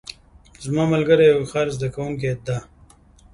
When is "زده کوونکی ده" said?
1.75-2.57